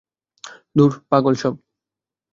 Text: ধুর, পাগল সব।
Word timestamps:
ধুর, 0.75 0.91
পাগল 1.09 1.33
সব। 1.35 1.53